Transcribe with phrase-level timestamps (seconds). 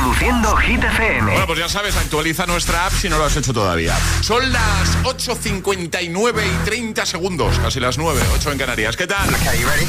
[0.00, 1.30] Reproduciendo Hit FM.
[1.30, 3.94] Bueno, pues ya sabes, actualiza nuestra app si no lo has hecho todavía.
[4.22, 8.96] Son las 8.59 y 30 segundos, casi las 9, 8 en Canarias.
[8.96, 9.28] ¿Qué tal?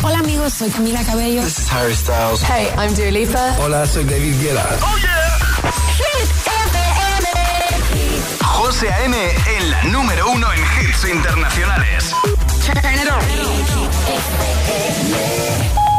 [0.02, 1.42] Hola amigos, soy Camila Cabello.
[1.44, 2.42] This is Harry Styles.
[2.44, 3.56] Hey, I'm Dua Lipa.
[3.60, 4.68] Hola, soy David Guetta.
[4.82, 5.72] ¡Oh, yeah!
[5.96, 7.30] Hit FM.
[8.44, 9.16] José A.M.
[9.16, 12.14] en la número uno en hits internacionales.
[12.66, 13.22] Turn it on.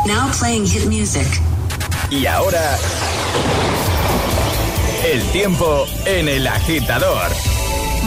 [0.06, 1.26] Now playing hit music.
[2.10, 2.76] Y ahora...
[5.04, 7.51] El tiempo en el agitador.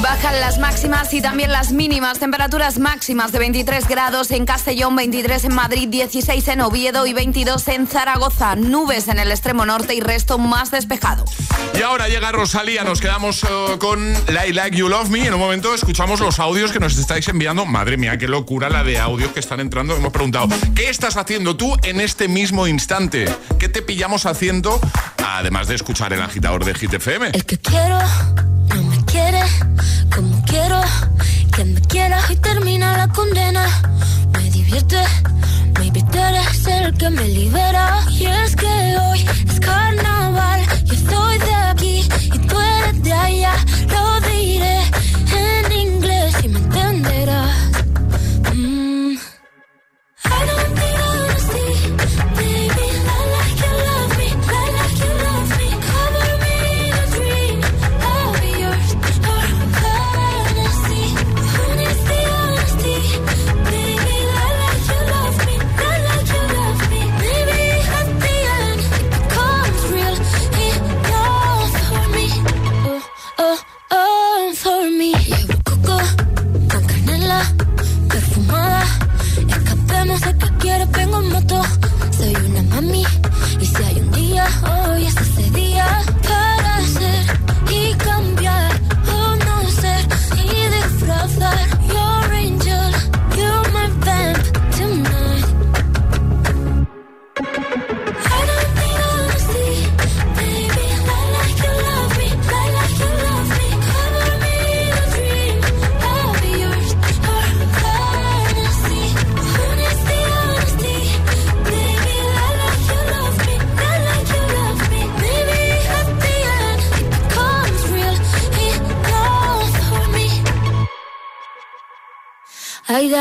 [0.01, 2.19] Bajan las máximas y también las mínimas.
[2.19, 7.67] Temperaturas máximas de 23 grados en Castellón, 23 en Madrid, 16 en Oviedo y 22
[7.69, 8.55] en Zaragoza.
[8.55, 11.25] Nubes en el extremo norte y resto más despejado.
[11.77, 14.13] Y ahora llega Rosalía, nos quedamos uh, con
[14.47, 15.25] I Like You Love Me.
[15.25, 17.65] En un momento escuchamos los audios que nos estáis enviando.
[17.65, 19.95] Madre mía, qué locura la de audios que están entrando.
[19.95, 23.33] Hemos preguntado, ¿qué estás haciendo tú en este mismo instante?
[23.59, 24.79] ¿Qué te pillamos haciendo?
[25.25, 27.29] Además de escuchar el agitador de Hit FM.
[27.33, 27.99] El que quiero
[28.69, 29.41] no me quiere
[30.13, 30.81] como quiero
[31.55, 33.65] que me quiera y termina la condena.
[34.33, 35.01] Me divierte,
[35.79, 37.99] maybe tú eres el que me libera.
[38.09, 43.55] Y es que hoy es carnaval, yo estoy de aquí y tú eres de allá.
[82.69, 83.05] Mami.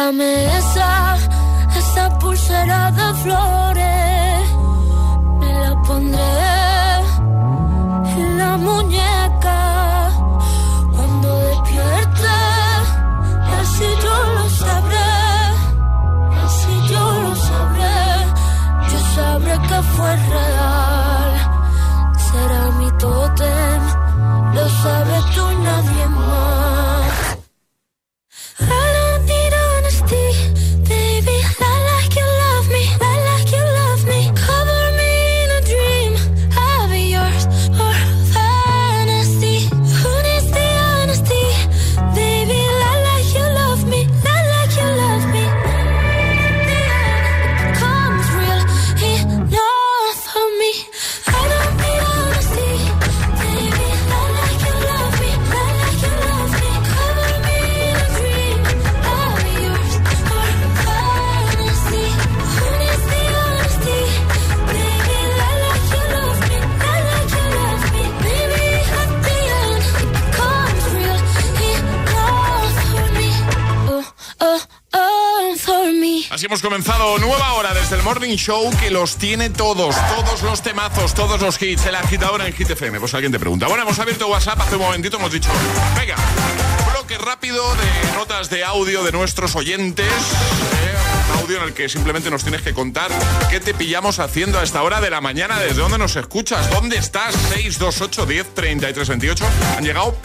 [0.04, 1.16] Dame esa,
[1.78, 3.53] esa pulsera de flores.
[78.24, 82.54] Morning Show que los tiene todos, todos los temazos, todos los hits, el agitador en
[82.54, 82.98] Hit FM.
[82.98, 83.66] Pues alguien te pregunta.
[83.66, 85.50] Bueno, hemos abierto WhatsApp hace un momentito, hemos dicho,
[85.94, 86.16] venga,
[86.90, 90.06] bloque rápido de notas de audio de nuestros oyentes.
[90.06, 93.10] eh, audio en el que simplemente nos tienes que contar
[93.50, 96.96] qué te pillamos haciendo a esta hora de la mañana, desde dónde nos escuchas, dónde
[96.96, 99.44] estás, 628 10 33 28.
[99.76, 100.16] Han llegado,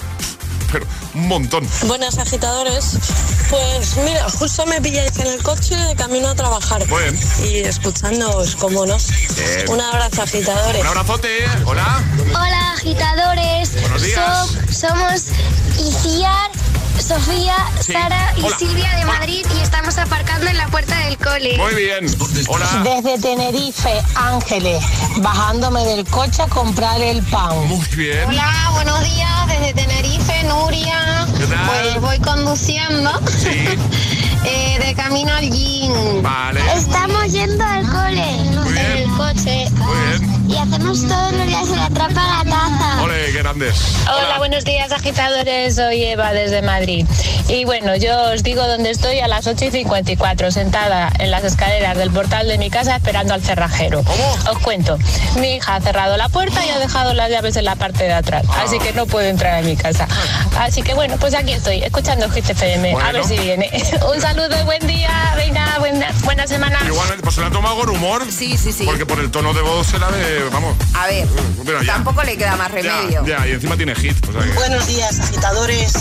[0.72, 0.86] pero
[1.16, 1.68] un montón.
[1.88, 2.98] Buenas agitadores.
[3.50, 6.86] Pues mira, justo me pilláis en el coche de camino a trabajar.
[6.88, 7.20] Bien.
[7.44, 8.98] Y escuchándoos, cómo no.
[8.98, 9.70] Bien.
[9.70, 10.82] Un abrazo, agitadores.
[10.82, 11.30] Un abrazote,
[11.66, 12.04] hola.
[12.30, 14.48] Hola agitadores, Buenos días.
[14.72, 15.24] somos
[15.80, 16.52] Iciar,
[17.02, 17.94] Sofía, Sí.
[17.94, 18.58] Sara y Hola.
[18.58, 19.14] Silvia de Hola.
[19.20, 21.58] Madrid y estamos aparcando en la puerta del cole.
[21.58, 22.06] Muy bien.
[22.48, 22.84] Hola.
[22.84, 24.84] Desde Tenerife, Ángeles,
[25.18, 27.68] bajándome del coche a comprar el pan.
[27.68, 28.26] Muy bien.
[28.28, 31.26] Hola, buenos días desde Tenerife, Nuria.
[31.38, 31.68] ¿Qué tal?
[31.68, 33.66] Pues voy conduciendo Sí.
[34.46, 36.22] eh, de camino al gym.
[36.22, 36.62] Vale.
[36.76, 38.98] Estamos yendo al cole Muy En bien.
[38.98, 39.68] el coche.
[39.72, 40.46] Muy bien.
[40.50, 42.30] y hacemos todos los días en la trampa
[43.34, 43.76] grandes.
[44.08, 47.06] Hola, buenos días agitadores, soy Eva desde Madrid.
[47.48, 51.44] Y bueno, yo os digo dónde estoy a las 8 y 54, sentada en las
[51.44, 54.04] escaleras del portal de mi casa esperando al cerrajero.
[54.52, 54.98] Os cuento,
[55.40, 58.14] mi hija ha cerrado la puerta y ha dejado las llaves en la parte de
[58.14, 60.08] atrás, así que no puedo entrar a mi casa.
[60.60, 63.14] Así que bueno, pues aquí estoy, escuchando Hit FM, a Bueno.
[63.14, 63.70] ver si viene.
[64.14, 66.78] Un saludo y buen día, venga, buena, buena semana.
[66.86, 68.24] Igualmente, pues se la ha tomado con humor.
[68.32, 68.86] Sí, sí, sí.
[68.86, 70.76] Porque por el tono de voz se la ve, vamos.
[70.94, 71.28] A ver,
[71.66, 71.94] Pero ya.
[71.94, 73.26] tampoco le queda más Ya, remedio.
[73.26, 74.16] ya, y encima tiene hit.
[74.30, 75.94] o sea que- Buenos días, agitadores.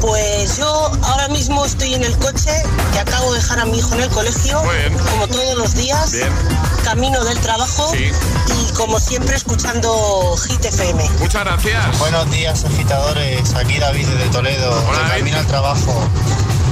[0.00, 2.50] Pues yo ahora mismo estoy en el coche
[2.92, 4.94] que acabo de dejar a mi hijo en el colegio, Muy bien.
[4.98, 6.30] como todos los días, Bien.
[6.84, 8.10] camino del trabajo Sí.
[8.10, 11.08] y como siempre escuchando Hit FM.
[11.18, 11.98] Muchas gracias.
[11.98, 13.54] Buenos días, agitadores.
[13.54, 15.18] Aquí David desde Toledo, Hola, de David.
[15.18, 16.08] camino al trabajo.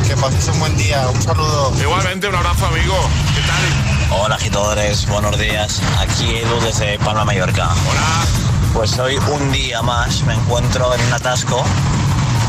[0.08, 1.06] Que paséis un buen día.
[1.06, 1.70] Un saludo.
[1.78, 2.94] Igualmente, un abrazo, amigo.
[3.34, 4.19] ¿Qué tal?
[4.19, 5.82] Hola agitadores, buenos días.
[6.00, 7.69] Aquí Edu desde Palma Mallorca.
[7.90, 8.25] Hola.
[8.72, 11.62] Pues hoy un día más me encuentro en un atasco.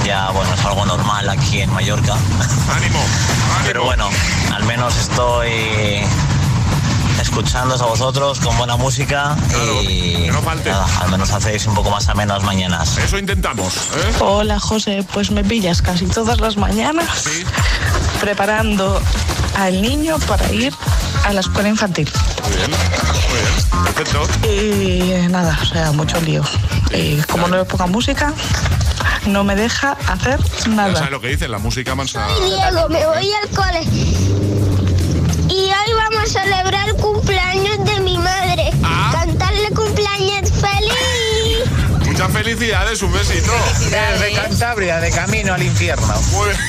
[0.06, 2.13] Ya bueno, es algo normal aquí en Mallorca.
[2.13, 3.00] Ánimo.
[3.00, 3.00] ánimo.
[3.65, 4.09] Pero bueno,
[4.56, 6.00] al menos estoy
[7.21, 10.69] escuchándoos a vosotros con buena música Claro, y que no falte.
[10.69, 12.98] nada, al menos hacéis un poco más amenas mañanas.
[12.98, 13.74] Eso intentamos.
[13.75, 14.13] ¿eh?
[14.19, 17.44] Hola José, pues me pillas casi todas las mañanas Sí.
[18.21, 19.01] preparando
[19.57, 20.74] al niño para ir
[21.25, 22.10] a la escuela infantil.
[22.48, 22.71] Muy bien.
[22.71, 23.94] Muy bien.
[23.94, 24.48] Perfecto.
[24.48, 26.44] Y nada, o sea, mucho lío.
[26.94, 28.33] Y como no le ponga música,
[29.25, 30.94] no me deja hacer Ya nada.
[30.95, 32.25] sabes lo que dicen, la música mansa.
[32.45, 33.83] Diego, me voy al cole.
[35.50, 35.88] Y hoy
[36.29, 38.71] celebrar el cumpleaños de mi madre.
[38.83, 39.11] Ah.
[39.13, 42.05] Cantarle cumpleaños feliz.
[42.05, 43.51] Muchas felicidades, un besito.
[43.85, 46.13] Desde Cantabria, de camino al infierno.
[46.31, 46.59] Muy bien.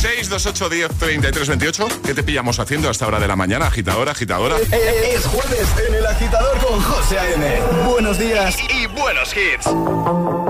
[0.00, 1.88] 628 10 33 28.
[2.04, 3.66] ¿Qué te pillamos haciendo a esta hora de la mañana?
[3.66, 4.56] Agitadora, agitadora.
[4.58, 7.60] Es jueves en el agitador con José A.M.
[7.86, 10.49] Buenos días y buenos hits.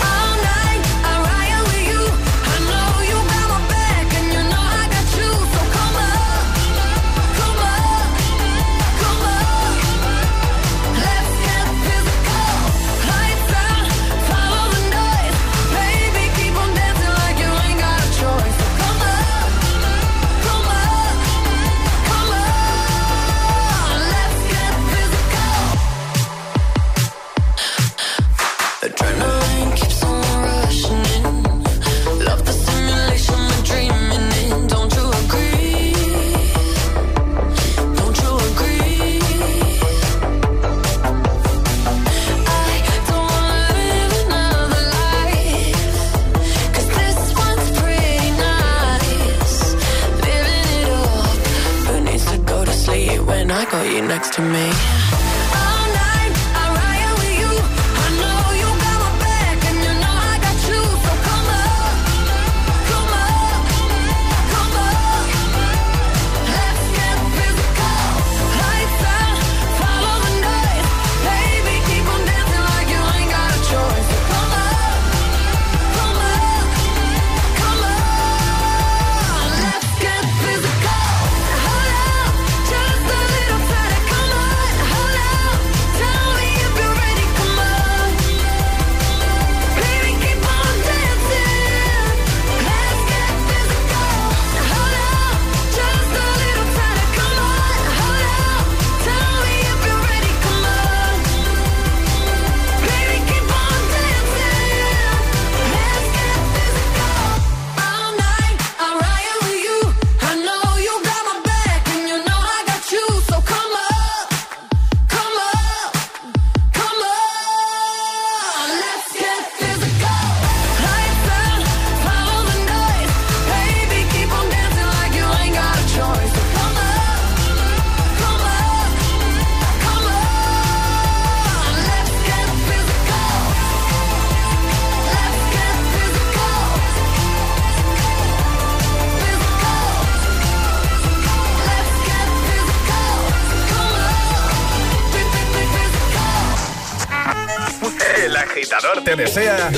[149.15, 149.69] Te desea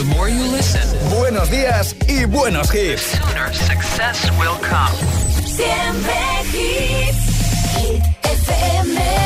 [1.10, 3.20] buenos días y buenos hits.
[5.46, 6.14] Siempre
[6.54, 7.18] hits.
[8.22, 9.23] FM.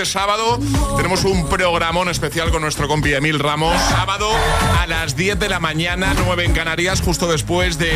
[0.00, 0.58] Este sábado
[0.96, 3.78] tenemos un programón especial con nuestro compi Emil Ramos.
[3.82, 4.30] Sábado
[4.90, 7.94] las 10 de la mañana, 9 en Canarias, justo después del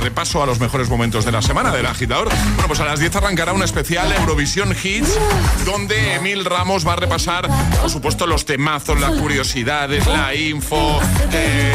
[0.00, 2.28] repaso a los mejores momentos de la semana del agitador.
[2.28, 5.18] Bueno, pues a las 10 arrancará un especial Eurovisión Hits,
[5.64, 7.48] donde Emil Ramos va a repasar,
[7.80, 11.00] por supuesto, los temazos, las curiosidades, la info.
[11.32, 11.74] Eh,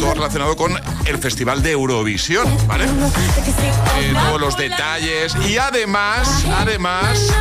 [0.00, 2.86] todo relacionado con el Festival de Eurovisión, ¿vale?
[2.86, 7.32] Eh, todos los detalles y además, además,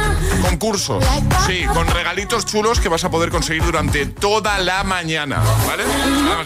[0.43, 1.03] concursos.
[1.47, 5.83] Sí, con regalitos chulos que vas a poder conseguir durante toda la mañana, ¿vale?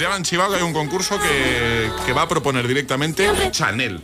[0.05, 3.99] Nos llaman Chivago, hay un concurso que, que va a proponer directamente Chanel.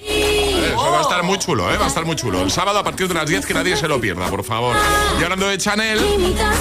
[0.68, 1.78] Eso va a estar muy chulo, ¿eh?
[1.78, 2.42] Va a estar muy chulo.
[2.42, 4.76] El sábado a partir de las 10 que nadie se lo pierda, por favor.
[5.20, 6.00] Y hablando de Chanel,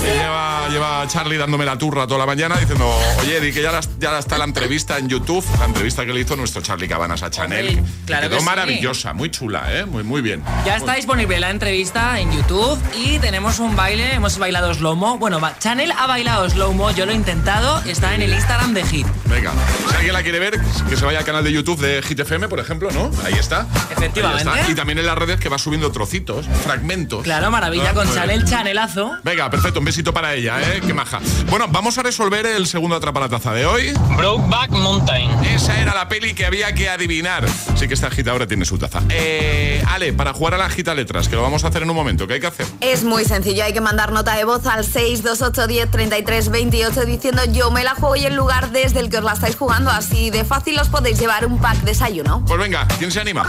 [0.03, 2.91] lleva, lleva Charlie dándome la turra toda la mañana diciendo,
[3.21, 6.37] oye, di que ya, ya está la entrevista en YouTube, la entrevista que le hizo
[6.37, 7.83] nuestro Charlie Cabanas a Chanel.
[8.07, 9.85] claro quedó maravillosa, muy chula, ¿eh?
[9.85, 10.43] Muy, muy bien.
[10.65, 15.19] Ya está disponible la entrevista en YouTube y tenemos un baile, hemos bailado slow-mo.
[15.19, 19.07] Bueno, Chanel ha bailado slow-mo, yo lo he intentado, está en el Instagram de Hit.
[19.27, 19.53] Venga,
[19.89, 22.49] si alguien la quiere ver, que se vaya al canal de YouTube de Hit FM,
[22.49, 23.11] por ejemplo, ¿no?
[23.25, 23.67] Ahí está.
[23.91, 24.51] Efectivamente.
[24.69, 27.23] Y también en las redes que va subiendo trocitos, fragmentos.
[27.25, 28.13] Claro, maravilla Ah, con.
[28.15, 29.13] Chanel Chanelazo.
[29.25, 30.81] Venga, perfecto, un besito para ella, ¿eh?
[30.87, 31.21] Qué maja.
[31.49, 33.93] Bueno, vamos a resolver el segundo atrapa la taza de hoy.
[34.17, 35.31] Brokeback Mountain.
[35.45, 37.47] Esa era la peli que había que adivinar.
[37.77, 39.01] Sí que esta agitadora tiene su taza.
[39.11, 41.97] Eh, Ale, para jugar a la agita letras, que lo vamos a hacer en un
[41.97, 42.67] momento, ¿qué hay que hacer?
[42.81, 47.43] Es muy sencillo, hay que mandar nota de voz al 628 10 33 28 diciendo
[47.53, 49.91] yo me la juego y el lugar desde el que os la estáis jugando.
[49.91, 52.45] Así de fácil os podéis llevar un pack desayuno.
[52.47, 53.45] Pues venga, ¿quién se anima?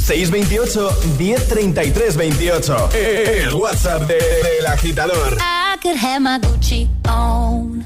[0.00, 2.70] 628 1033 28.
[2.94, 5.36] El WhatsApp de- del agitador.
[5.40, 7.84] I could have my Gucci on.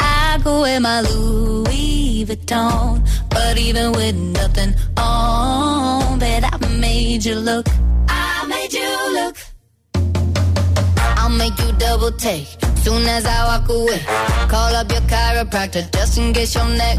[0.00, 3.02] I go wear my Louis Vuitton.
[3.30, 7.66] But even with nothing on, bet I made you look.
[8.08, 9.36] I made you look.
[11.16, 12.46] I'll make you double take.
[12.82, 14.00] Soon as I walk away,
[14.48, 16.98] call up your chiropractor just in case your neck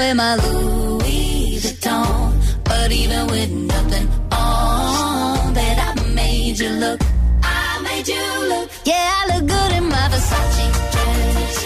[0.00, 2.32] wear my Louis Vuitton.
[2.64, 5.90] But even with nothing on, bet I
[6.20, 7.00] made you look.
[7.42, 8.66] I made you look.
[8.90, 11.56] Yeah, I look good in my Versace dress.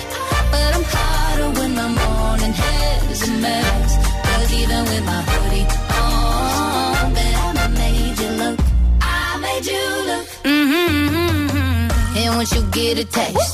[0.53, 3.91] But I'm hotter when my morning hair is a mess.
[4.27, 5.67] Cause even with my hoodie
[6.03, 8.59] on, bet I made you look.
[9.01, 10.27] I made you look.
[10.53, 12.19] Mm-hmm.
[12.19, 13.54] And once you get a taste,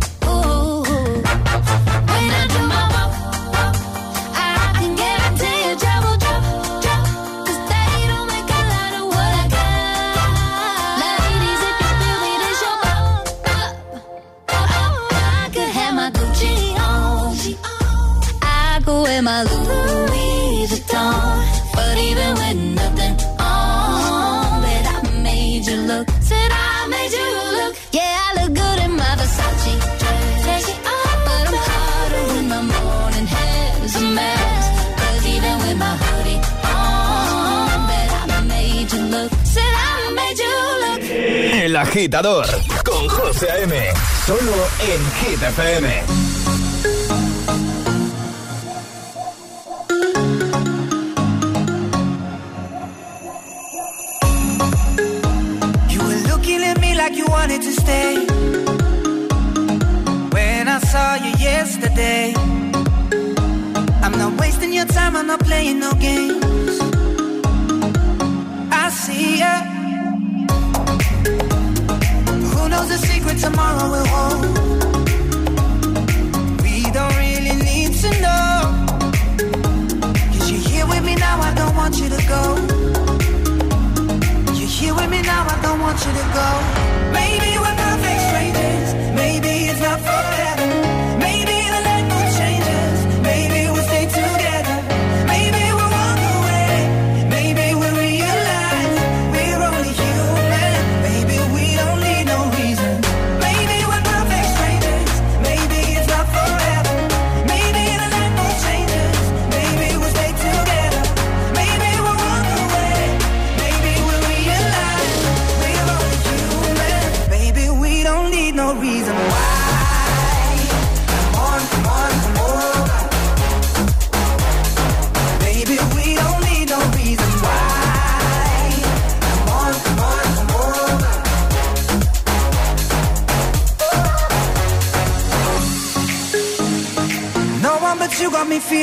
[41.81, 42.45] Agitador
[42.85, 43.73] con José A.M.
[44.25, 47.01] Solo en Hit FM.
[55.89, 58.25] You were looking at me like you wanted to stay.
[60.35, 62.33] When I saw you yesterday,
[64.03, 66.79] I'm not wasting your time, I'm not playing no games.
[68.71, 69.70] I see ya.
[72.81, 74.41] Knows the secret tomorrow will hold?
[76.63, 78.85] We don't really need to know.
[80.31, 82.43] Cause you're here with me now, I don't want you to go.
[84.57, 86.49] You're here with me now, I don't want you to go.
[87.13, 87.90] Maybe we're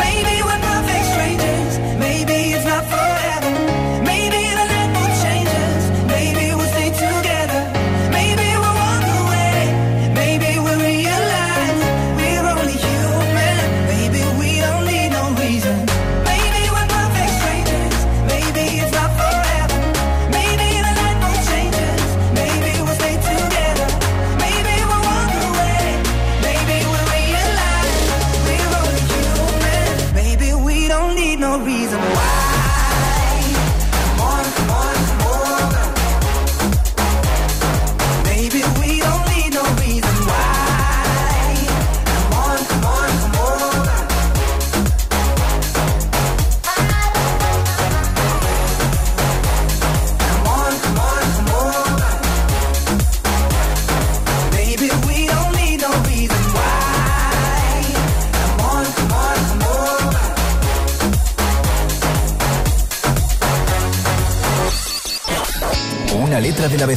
[0.00, 1.49] Maybe we're perfect strangers.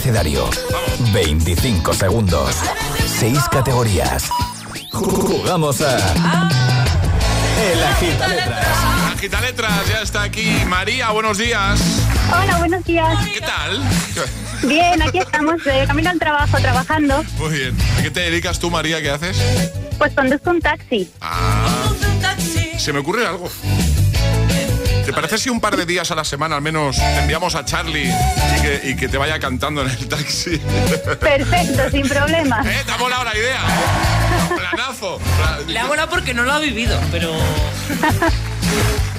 [0.04, 0.50] Abecedario.
[1.14, 2.56] 25 segundos.
[3.20, 4.30] 6 categorías.
[4.92, 5.98] Jugamos a.
[7.72, 8.68] El Agita Letras.
[9.14, 11.80] Agita Letras, ya está aquí María, buenos días.
[12.30, 13.18] Hola, buenos días.
[13.34, 13.82] ¿Qué tal?
[14.64, 17.24] Bien, aquí estamos, de camino al trabajo, trabajando.
[17.38, 17.78] Muy bien.
[17.98, 19.02] ¿A qué te dedicas tú, María?
[19.02, 19.38] ¿Qué haces?
[19.98, 21.10] Pues conduzco un taxi.
[21.22, 21.90] Ah,
[22.78, 23.50] se me ocurre algo.
[25.14, 27.64] ¿Te parece si un par de días a la semana al menos te enviamos a
[27.64, 28.10] Charlie
[28.58, 30.58] y que, y que te vaya cantando en el taxi?
[31.20, 32.62] Perfecto, sin problema.
[32.66, 32.82] ¿Eh?
[32.84, 33.58] ¿Te ha molado la idea?
[33.62, 34.56] ¿eh?
[34.58, 35.20] Planazo.
[35.68, 37.32] Le ha volado porque no lo ha vivido, pero.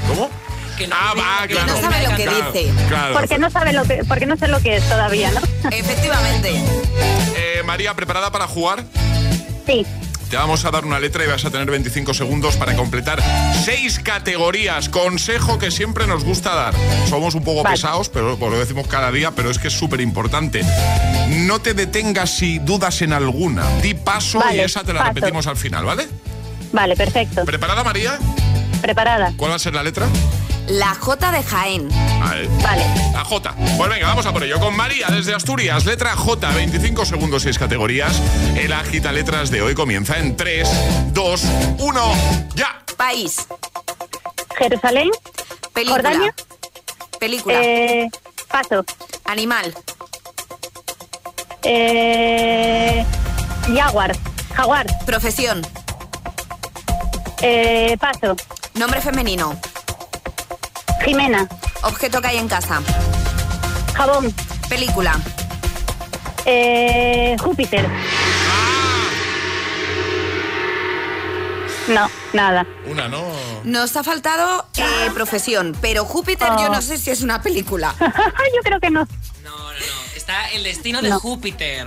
[0.09, 0.31] ¿Cómo?
[0.77, 1.67] Que no Ah, va, claro.
[1.73, 2.73] no sabe lo que Claro, dice.
[2.89, 3.15] Claro.
[3.15, 5.41] Porque no sabe lo que, porque no sé lo que es todavía, ¿no?
[5.71, 6.61] Efectivamente.
[7.37, 8.83] Eh, María, ¿preparada para jugar?
[9.65, 9.87] Sí.
[10.31, 13.23] Te vamos a dar una letra y vas a tener 25 segundos para completar
[13.65, 14.89] seis categorías.
[14.89, 16.75] Consejo que siempre nos gusta dar.
[17.09, 17.77] Somos un poco Vale.
[17.77, 20.63] pesados, pero pues lo decimos cada día, pero es que es súper importante.
[21.29, 23.65] No te detengas si dudas en alguna.
[23.81, 25.13] Di paso y esa te la paso.
[25.15, 26.09] repetimos al final, ¿vale?
[26.73, 27.45] Vale, perfecto.
[27.45, 28.19] ¿Preparada, María?
[28.83, 29.33] Preparada.
[29.37, 30.07] ¿Cuál va a ser la letra?
[30.69, 31.89] La J de Jaén.
[32.21, 32.49] Vale.
[32.63, 32.85] Vale.
[33.13, 33.55] La J.
[33.77, 34.59] Pues venga, vamos a por ello.
[34.59, 38.21] Con María desde Asturias, letra J, 25 segundos, 6 categorías.
[38.57, 40.69] El agita letras de hoy comienza en 3,
[41.13, 41.45] 2,
[41.79, 42.13] 1,
[42.55, 42.83] ya.
[42.97, 43.47] País.
[44.57, 45.11] Jerusalén.
[45.73, 46.03] Película.
[46.03, 46.35] Jordania.
[47.19, 47.61] Película.
[47.63, 48.09] Eh,
[48.49, 48.85] paso.
[49.25, 49.75] Animal.
[51.63, 53.05] Eh,
[53.75, 54.17] jaguar.
[54.55, 54.87] Jaguar.
[55.05, 55.63] Profesión.
[57.43, 58.37] Eh, paso.
[58.75, 59.59] Nombre femenino.
[61.05, 61.49] Jimena.
[61.83, 62.81] Objeto que hay en casa.
[63.95, 64.35] Jabón.
[64.69, 65.19] Película.
[66.47, 67.87] Eh, Júpiter.
[71.89, 72.67] No, nada.
[72.87, 73.23] Una, ¿no?
[73.65, 77.95] Nos ha faltado eh, profesión, pero Júpiter yo no sé si es una película.
[78.01, 79.07] Yo creo que no.
[80.17, 81.21] Está el destino de No.
[81.21, 81.87] Júpiter.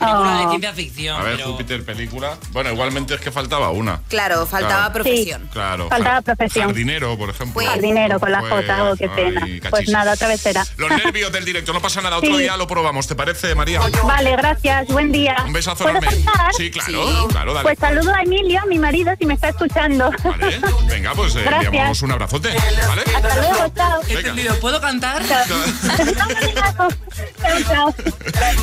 [0.00, 0.50] Película de Oh.
[0.50, 1.20] ciencia ficción.
[1.20, 2.36] A ver, pero- Júpiter, película.
[2.52, 4.00] Bueno, igualmente es que faltaba una.
[4.08, 4.92] Claro, faltaba Claro.
[4.94, 5.48] profesión.
[5.52, 5.88] Claro.
[5.88, 6.66] Faltaba profesión.
[6.66, 7.62] Jardinero, por ejemplo.
[7.64, 9.46] Jardinero con la Pues, J, oh, qué pena.
[9.70, 10.64] Pues nada, otra vez será.
[10.78, 12.16] Los nervios del directo, no pasa nada.
[12.18, 12.42] Otro Sí.
[12.42, 13.80] día lo probamos, ¿te parece, María?
[14.04, 14.88] Vale, gracias.
[14.88, 15.36] Buen día.
[15.46, 16.24] Un besazo ¿Puedo enorme.
[16.56, 17.62] Sí, claro, claro, dale.
[17.64, 20.10] Pues saludo a Emilio, mi marido, si me está escuchando.
[20.24, 20.60] Vale.
[20.88, 21.66] Venga, pues eh, Gracias.
[21.66, 22.48] enviamos un abrazote.
[22.88, 23.02] ¿Vale?
[23.14, 24.00] Hasta luego, chao.
[24.08, 25.22] Entendido, ¿puedo cantar?
[25.28, 25.44] chao,
[27.68, 27.94] chao.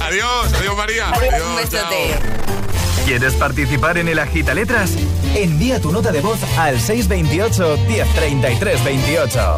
[0.01, 1.09] Adiós, adiós, María.
[1.09, 1.26] Adiós.
[1.27, 2.15] Un besote.
[3.05, 4.93] ¿Quieres participar en el Agita Letras?
[5.35, 9.57] Envía tu nota de voz al 628 1033 28.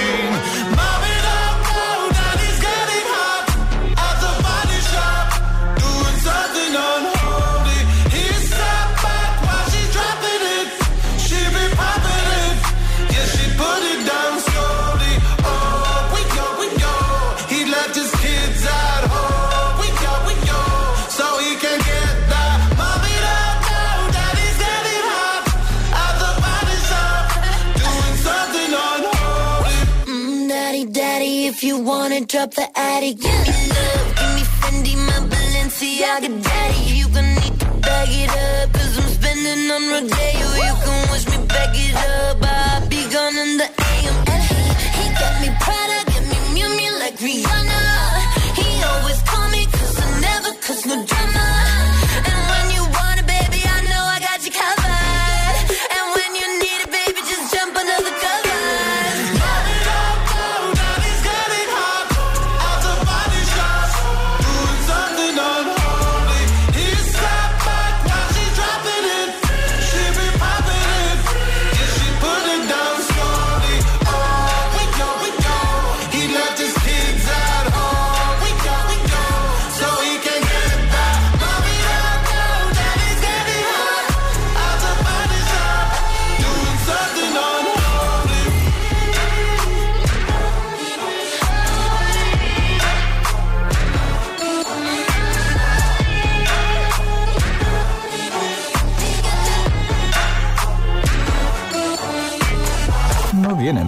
[32.41, 36.93] Wanna the attic, give me love, give me Fendi, my Balenciaga daddy.
[36.97, 40.47] You gonna need to bag it up, cause I'm spending on Rodeo.
[40.65, 42.30] You can wish me back it up,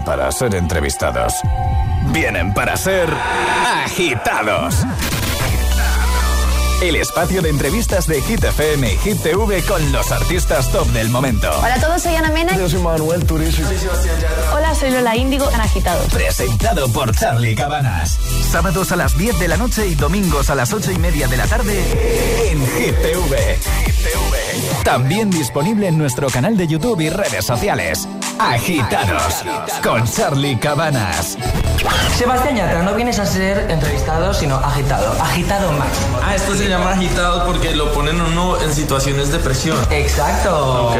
[0.06, 1.34] para ser entrevistados.
[2.14, 3.10] Vienen para ser
[3.84, 4.86] agitados.
[6.82, 11.10] El espacio de entrevistas de Hit FM y Hit TV con los artistas top del
[11.10, 11.50] momento.
[11.60, 12.56] Hola a todos, soy Ana Mena.
[12.56, 13.62] Yo soy Manuel Turizo.
[14.54, 16.08] Hola, soy Lola Índigo en Agitados.
[16.14, 18.18] Presentado por Charlie Cabanas.
[18.52, 21.38] Sábados a las 10 de la noche y domingos a las 8 y media de
[21.38, 23.60] la tarde en Hit TV.
[24.86, 28.08] También disponible en nuestro canal de YouTube y redes sociales.
[28.44, 29.42] Agitados
[29.82, 31.38] con Charlie Cabanas.
[32.18, 35.16] Sebastián Yatra, no vienes a ser entrevistado, sino agitado.
[35.22, 36.20] Agitado máximo.
[36.22, 39.78] Ah, esto se llama agitado porque lo ponen uno en situaciones de presión.
[39.90, 40.90] Exacto.
[40.90, 40.98] Ok.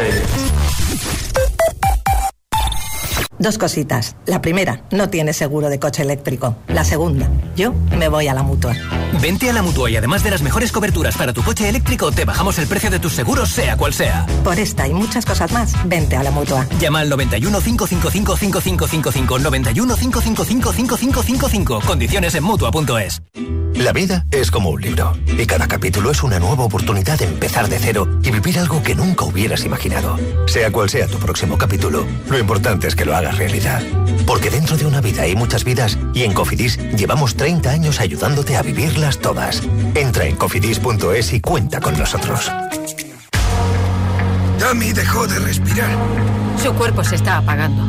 [3.44, 4.16] Dos cositas.
[4.24, 6.56] La primera, no tienes seguro de coche eléctrico.
[6.66, 8.74] La segunda, yo me voy a la mutua.
[9.20, 12.24] Vente a la mutua y además de las mejores coberturas para tu coche eléctrico, te
[12.24, 14.24] bajamos el precio de tus seguros, sea cual sea.
[14.42, 16.66] Por esta y muchas cosas más, vente a la mutua.
[16.80, 21.80] Llama al 91 555 5555 91 555 5555.
[21.86, 23.20] Condiciones en mutua.es.
[23.84, 27.68] La vida es como un libro y cada capítulo es una nueva oportunidad de empezar
[27.68, 30.18] de cero y vivir algo que nunca hubieras imaginado.
[30.46, 33.82] Sea cual sea tu próximo capítulo, lo importante es que lo hagas realidad.
[34.26, 38.56] Porque dentro de una vida hay muchas vidas y en Cofidis llevamos 30 años ayudándote
[38.56, 39.60] a vivirlas todas.
[39.94, 42.50] Entra en cofidis.es y cuenta con nosotros.
[44.58, 45.90] Dami dejó de respirar.
[46.56, 47.84] Su cuerpo se está apagando.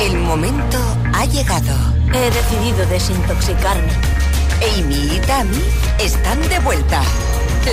[0.00, 0.78] El momento
[1.12, 1.74] ha llegado.
[2.14, 4.11] He decidido desintoxicarme.
[4.62, 5.62] Amy y Tammy
[6.00, 7.02] están de vuelta.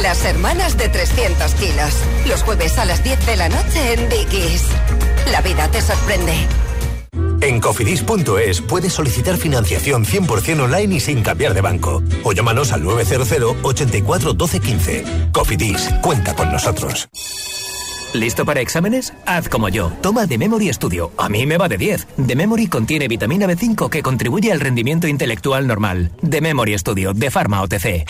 [0.01, 1.93] Las hermanas de 300 kilos.
[2.27, 4.63] Los jueves a las 10 de la noche en Dickies.
[5.31, 6.33] La vida te sorprende.
[7.41, 12.03] En cofidis.es puedes solicitar financiación 100% online y sin cambiar de banco.
[12.23, 15.05] O llámanos al 900 84 12 15.
[15.31, 17.07] Cofidis, cuenta con nosotros.
[18.13, 19.13] ¿Listo para exámenes?
[19.25, 19.91] Haz como yo.
[20.01, 21.11] Toma The Memory Studio.
[21.17, 22.07] A mí me va de 10.
[22.27, 26.11] The Memory contiene vitamina B5 que contribuye al rendimiento intelectual normal.
[26.27, 28.05] The Memory Studio de Pharma OTC.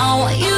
[0.00, 0.57] I want you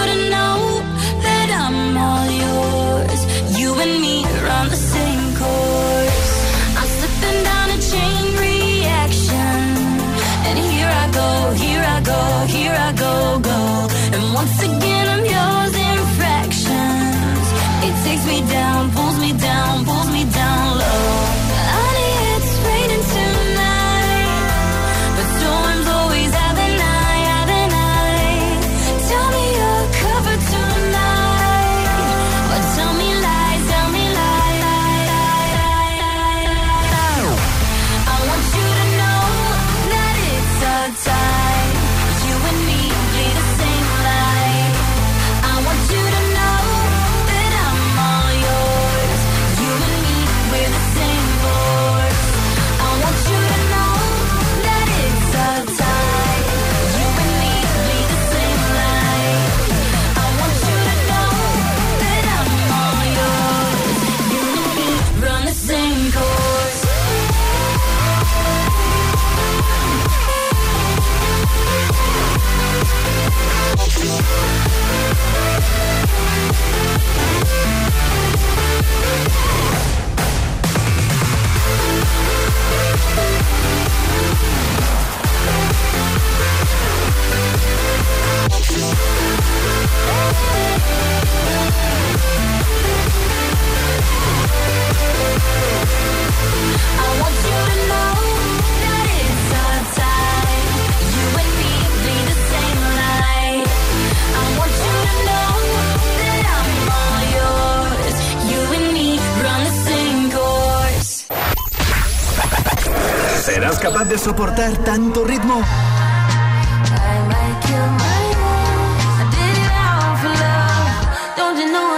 [11.20, 11.30] go,
[11.64, 12.20] here I go,
[12.56, 13.14] here I go,
[13.50, 13.61] go.
[14.14, 17.46] And once again I'm yours in fractions.
[17.87, 20.19] It takes me down, pulls me down, pulls me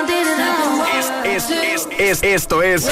[0.07, 1.27] did it all?
[1.27, 2.87] Es, es, es, esto es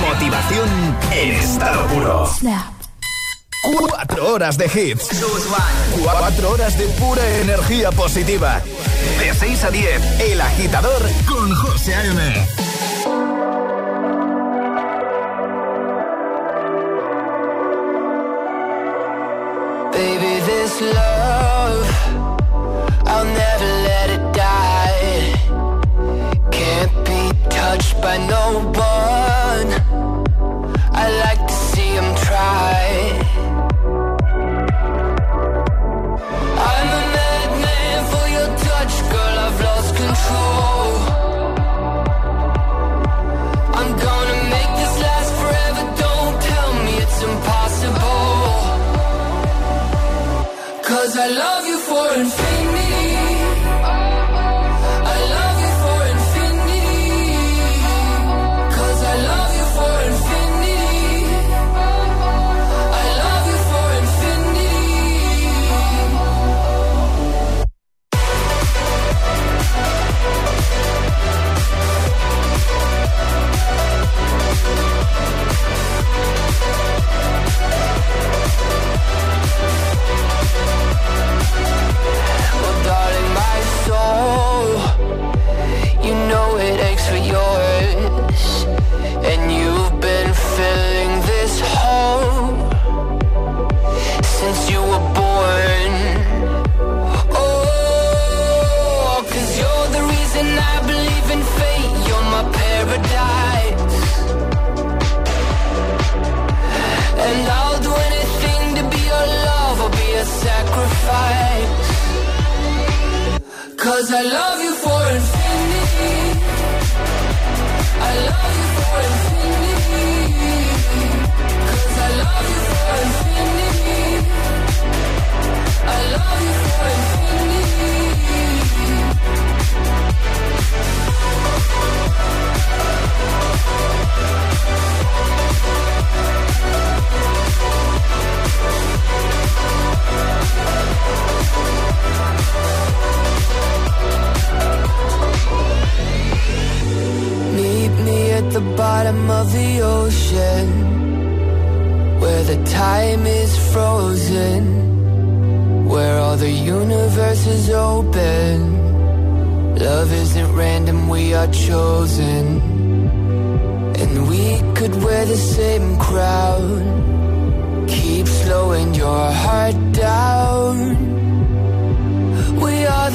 [0.00, 0.68] motivación
[1.10, 2.30] en estado puro.
[3.62, 5.08] Cuatro horas de hits.
[6.02, 8.62] Cuatro horas de pura energía positiva.
[9.18, 12.65] De 6 a 10, El Agitador con José A.M.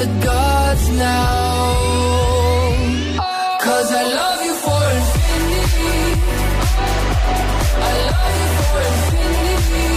[0.02, 1.72] the gods now.
[3.66, 5.94] Cause I love you for infinity.
[7.90, 9.90] I love you for infinity.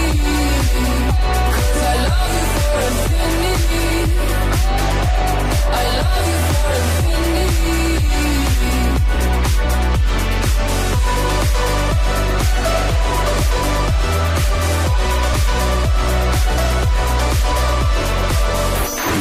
[1.56, 3.88] Cause I love you for infinity.
[5.80, 6.55] I love you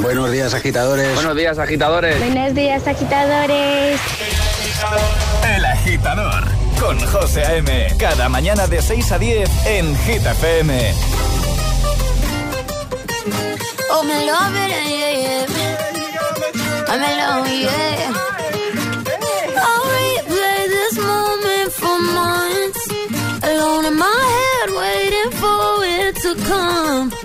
[0.06, 1.16] Buenos días, agitadores.
[1.16, 2.20] Buenos días, agitadores.
[2.20, 4.00] Buenos días, agitadores.
[5.56, 6.44] El agitador
[6.80, 7.88] con José A.M.
[7.98, 10.94] Cada mañana de 6 a 10 en Gita FM.
[13.90, 15.46] Oh, me love it, yeah, yeah.
[16.88, 18.14] I'm in love, yeah.
[19.58, 22.88] I'll replay this moment for months.
[23.42, 27.25] Alone in my head, waiting for it to come.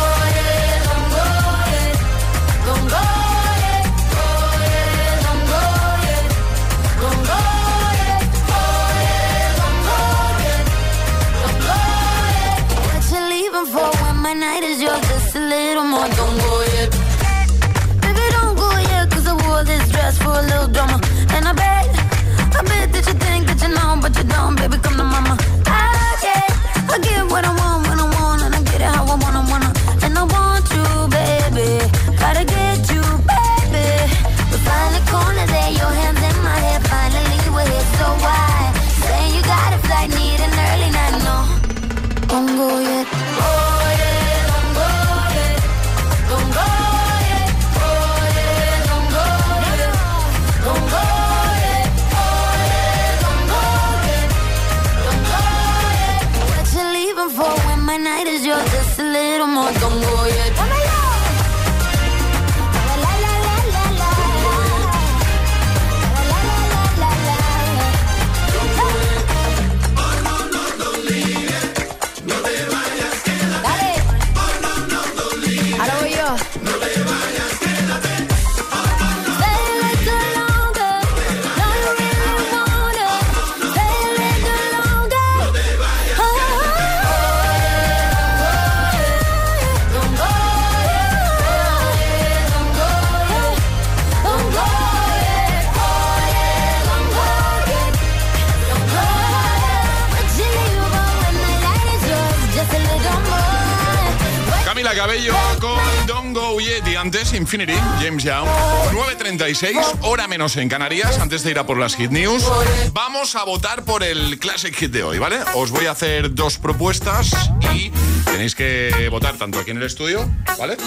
[107.53, 108.47] Infinity, James Young.
[108.93, 112.49] 9.36, hora menos en Canarias, antes de ir a por las Hit News.
[112.93, 115.35] Vamos a votar por el Classic Hit de hoy, ¿vale?
[115.55, 117.29] Os voy a hacer dos propuestas
[117.75, 117.91] y
[118.23, 120.77] tenéis que votar tanto aquí en el estudio, ¿vale?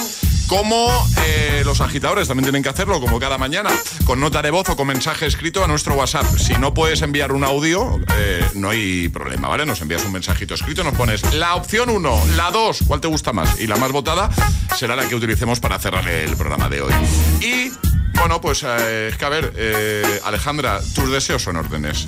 [0.47, 3.71] Como eh, los agitadores también tienen que hacerlo, como cada mañana,
[4.05, 6.27] con nota de voz o con mensaje escrito a nuestro WhatsApp.
[6.39, 9.65] Si no puedes enviar un audio, eh, no hay problema, ¿vale?
[9.65, 13.33] Nos envías un mensajito escrito, nos pones la opción 1, la 2, ¿cuál te gusta
[13.33, 13.59] más?
[13.59, 14.31] Y la más votada
[14.77, 16.93] será la que utilicemos para cerrar el programa de hoy.
[17.41, 17.73] Y
[18.19, 22.07] bueno, pues eh, es que a ver, eh, Alejandra, tus deseos son órdenes.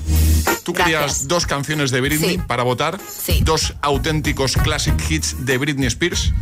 [0.63, 2.39] Tú querías dos canciones de Britney Sí.
[2.47, 2.99] para votar,
[3.41, 6.33] dos auténticos classic hits de Britney Spears.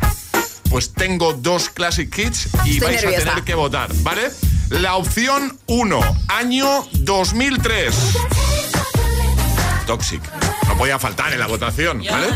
[0.74, 4.28] Pues tengo dos classic hits y Estoy vais a tener que votar, ¿vale?
[4.70, 7.94] La opción 1, año 2003.
[9.86, 10.20] Toxic.
[10.66, 12.26] No podía faltar en la votación, ¿vale?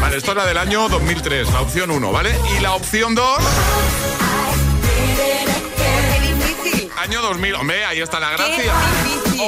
[0.00, 2.34] Vale, esto es la del año 2003, la opción 1, ¿vale?
[2.56, 3.38] Y la opción 2,
[7.00, 7.54] año 2000.
[7.56, 8.72] Hombre, ahí está la gracia.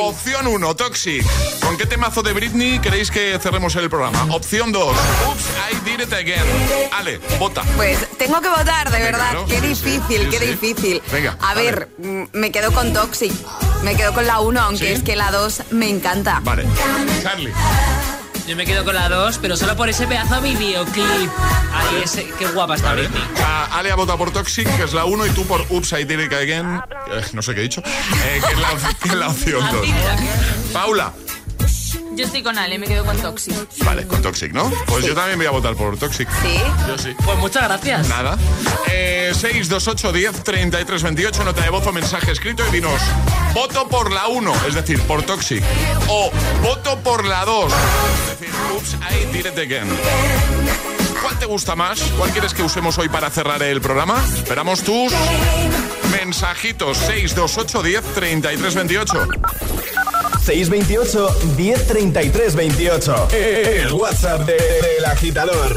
[0.00, 1.24] Opción 1, Toxic.
[1.60, 4.26] ¿Con qué temazo de Britney queréis que cerremos el programa?
[4.34, 4.82] Opción 2,
[5.28, 6.90] Oops, I Did It Again.
[6.92, 7.62] Ale, vota.
[7.76, 9.44] Pues tengo que votar, de Venga, verdad.
[9.46, 10.46] qué sí, difícil, sí, qué sí.
[10.46, 11.02] difícil.
[11.12, 13.32] Venga, A ver, mm, me quedo con Toxic.
[13.82, 16.40] Me quedo con la 1, aunque es que la 2 me encanta.
[16.42, 16.64] Vale.
[17.22, 17.52] Charlie.
[18.46, 21.30] Yo me quedo con la 2, pero solo por ese pedazo de videoclip.
[21.72, 23.02] Ahí ese, qué guapa está Vale.
[23.08, 23.22] Britney.
[23.36, 26.04] Sea, Ale ha votado por Toxic, que es la 1, y tú por Oops, I
[26.04, 26.82] Did It Again.
[27.12, 27.80] eh, no sé qué he dicho.
[27.84, 29.86] eh, que, es la, que es la opción 2.
[30.72, 31.12] Paula.
[32.14, 33.54] Yo estoy con Ale, me quedo con Toxic.
[33.84, 34.70] Vale, con Toxic, ¿no?
[34.86, 36.28] Pues yo también voy a votar por Toxic.
[36.42, 36.60] Sí.
[36.86, 37.14] Yo sí.
[37.24, 38.08] Pues muchas gracias.
[38.08, 38.36] Nada.
[38.90, 43.00] Eh, 628 10 33 28, nota de voz o mensaje escrito y dinos,
[43.54, 45.64] voto por la 1, es decir, por Toxic.
[46.08, 46.30] O
[46.62, 49.88] voto por la 2, es decir, Oops, I did it again.
[51.22, 52.00] ¿Cuál te gusta más?
[52.18, 54.22] ¿Cuál quieres que usemos hoy para cerrar el programa?
[54.34, 55.12] Esperamos tus
[56.10, 56.98] mensajitos.
[56.98, 59.28] 628 10 33 28.
[60.44, 63.28] 628 1033 28.
[63.32, 65.76] El WhatsApp de- del agitador.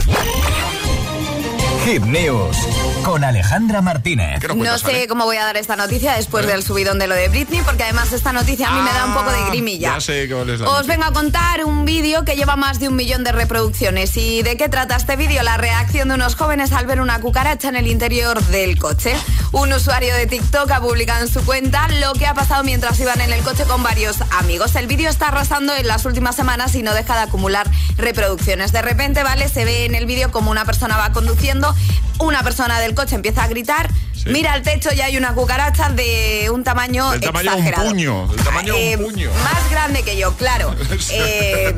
[1.85, 2.57] Hit News
[3.03, 4.41] con Alejandra Martínez.
[4.55, 7.61] No sé cómo voy a dar esta noticia después del subidón de lo de Britney,
[7.61, 9.93] porque además esta noticia a mí me da un poco de grimilla.
[9.93, 12.89] Ya sé cuál es la Os vengo a contar un vídeo que lleva más de
[12.89, 14.17] un millón de reproducciones.
[14.17, 15.43] ¿Y de qué trata este vídeo?
[15.43, 19.15] La reacción de unos jóvenes al ver una cucaracha en el interior del coche.
[19.51, 23.21] Un usuario de TikTok ha publicado en su cuenta lo que ha pasado mientras iban
[23.21, 24.75] en el coche con varios amigos.
[24.75, 28.71] El vídeo está arrasando en las últimas semanas y no deja de acumular reproducciones.
[28.71, 29.47] De repente, ¿vale?
[29.47, 31.74] Se ve en el vídeo como una persona va conduciendo,
[32.19, 33.89] una persona del coche empieza a gritar,
[34.25, 37.89] mira al techo y hay una cucaracha de un tamaño un exagerado.
[37.89, 39.29] puño, del tamaño de Eh, un puño.
[39.43, 40.73] Más grande que yo, claro.
[41.11, 41.73] Eh,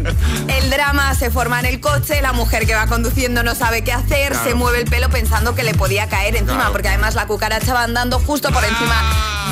[0.48, 3.92] el drama se forma en el coche, la mujer que va conduciendo no sabe qué
[3.94, 4.48] hacer, Claro.
[4.48, 6.72] se mueve el pelo pensando que le podía caer encima, Claro.
[6.72, 9.02] porque además la cucaracha va andando justo por encima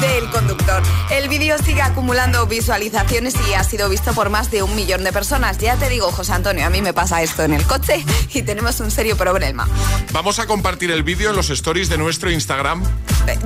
[0.02, 0.82] del conductor.
[1.12, 5.12] El vídeo sigue acumulando visualizaciones y ha sido visto por más de un millón de
[5.12, 5.58] personas.
[5.58, 8.80] Ya te digo, José Antonio, a mí me pasa esto en el coche y tenemos
[8.80, 9.68] un serio problema.
[10.12, 12.84] Vamos a compartir el vídeo en los stories de nuestro Instagram.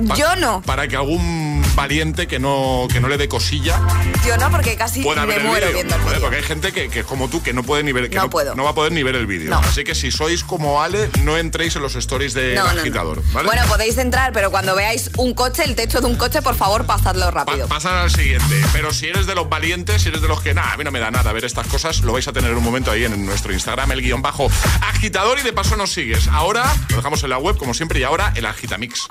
[0.08, 3.80] Pa- Yo no, Para que algún valiente que no, que no le dé cosilla
[4.26, 5.06] yo no, porque casi me
[5.38, 5.72] muero vídeo.
[5.72, 6.20] viendo el.
[6.20, 8.28] Porque hay gente que, que es como tú, que no puede ni ver, que No
[8.28, 8.54] puedo.
[8.54, 9.48] no va a poder ni ver el vídeo.
[9.50, 9.58] No.
[9.60, 12.66] Así que si sois como Ale, no entréis en los stories del no.
[12.66, 13.22] agitador.
[13.32, 13.46] ¿vale?
[13.46, 16.84] Bueno, podéis entrar, pero cuando veáis un coche, el techo de un coche, por favor,
[16.84, 17.66] pasadlo rápido.
[17.68, 18.60] Pasan al siguiente.
[18.74, 20.90] Pero si eres de los valientes, si eres de los que, nada, a mí no
[20.90, 23.52] me da nada ver estas cosas, lo vais a tener un momento ahí en nuestro
[23.54, 24.50] Instagram, el guion bajo
[24.82, 26.28] agitador y de paso nos sigues.
[26.28, 29.08] Ahora lo dejamos en la web, como siempre, y ahora el agitamix.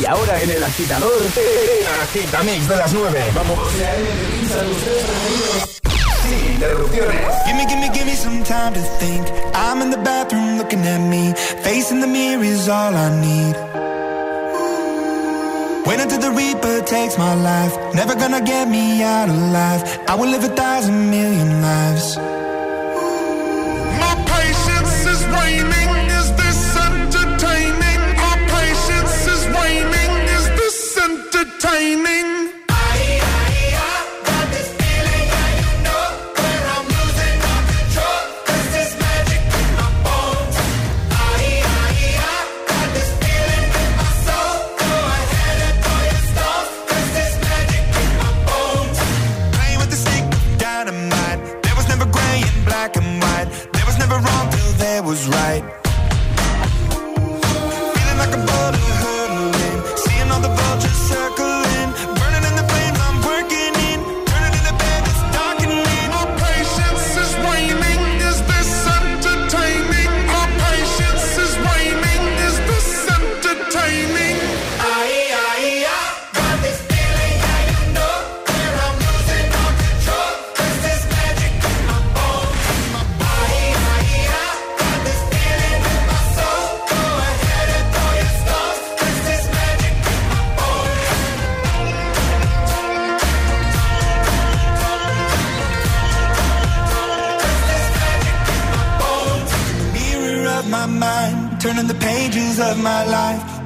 [0.00, 3.24] Y ahora en el agitador, el agitamix de las 9.
[3.34, 3.58] Vamos.
[6.22, 7.44] Sin interrupciones.
[7.46, 9.26] Gimme, gimme, gimme some time to think.
[9.54, 11.34] I'm in the bathroom looking at me.
[11.62, 13.56] Facing the mirror is all I need.
[15.86, 17.76] Wait until the Reaper takes my life.
[17.94, 19.82] Never gonna get me out alive.
[20.08, 22.16] I will live a thousand million lives.
[24.00, 25.85] My patience is waning.
[31.58, 32.45] timing.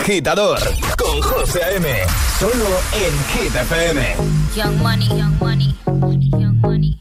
[0.00, 0.58] Agitador
[0.96, 1.86] con José A.M.
[2.38, 4.16] Solo en Hit FM.
[4.56, 5.74] Young money, young money,
[6.38, 7.00] young money.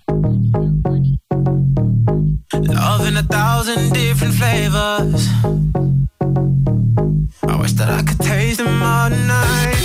[2.53, 5.27] Love in a thousand different flavors.
[7.47, 9.78] I wish that I could taste them all night.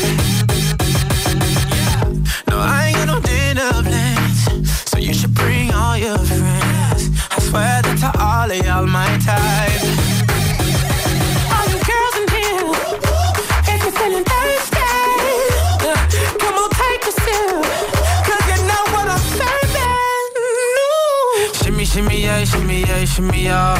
[23.15, 23.77] Shimmy, yeah.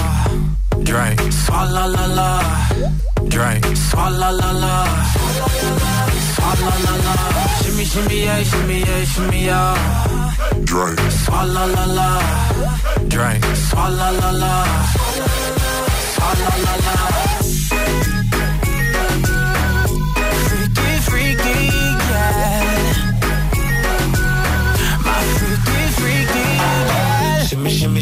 [0.83, 1.19] Drink.
[1.43, 2.29] Swalla la la.
[3.35, 3.65] Drink.
[3.89, 4.75] Swalla la la.
[6.35, 7.15] Swalla la la.
[7.63, 9.75] Shimmy, shimmy, yeah, shimmy, yeah, shimmy, yeah.
[10.71, 10.99] Drink.
[11.23, 12.09] Swalla la la.
[13.09, 13.45] Drink.
[13.69, 14.55] Swalla la la.
[16.15, 17.44] Swalla la la.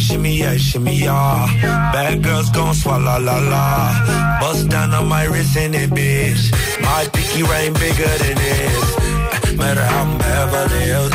[0.03, 1.47] Shimmy, yeah, shimmy, yeah.
[1.93, 4.41] Bad girls gon' swallow la la.
[4.41, 6.51] Bust down on my wrist in it, bitch.
[6.83, 9.57] My pinky ring bigger than this.
[9.57, 11.13] Matter how I'm Beverly Hills.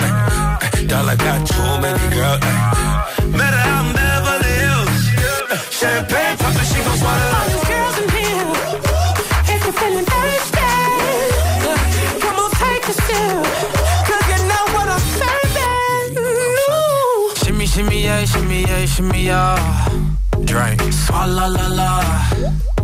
[0.88, 2.40] Dollar got too many girls.
[3.40, 5.04] Matter how I'm Beverly Hills.
[5.70, 7.47] Champagne poppin', she gon' swallow.
[18.28, 19.90] Shimmy, yeah, shimmy, yeah.
[20.44, 20.82] Drink.
[21.04, 21.92] Swalla la la.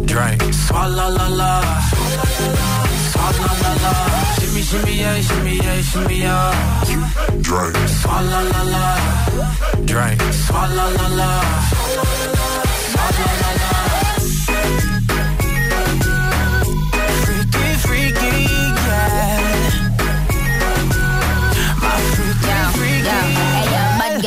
[0.05, 0.41] Drink.
[0.65, 1.51] Swalla la la.
[3.11, 3.93] Swalla la la.
[4.39, 6.83] Shimmy, shimmy, yeah, shimmy, yeah, shimmy, yeah.
[7.47, 7.75] Drink.
[7.99, 8.85] Swalla la la.
[9.91, 10.19] Drink.
[10.43, 11.31] Swalla la la.
[12.91, 13.42] Swalla la la.